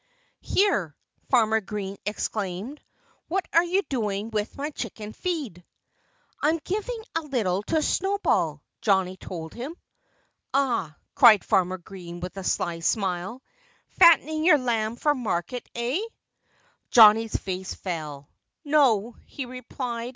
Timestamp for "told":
9.17-9.53